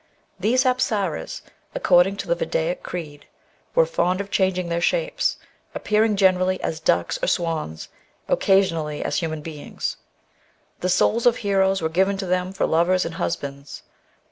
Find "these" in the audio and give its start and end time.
0.39-0.63